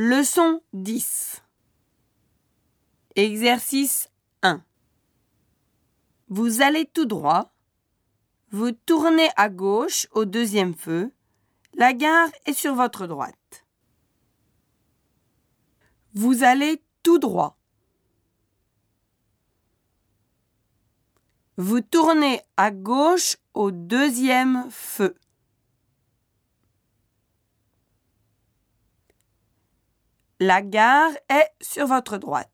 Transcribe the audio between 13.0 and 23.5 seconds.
droite. Vous allez tout droit. Vous tournez à gauche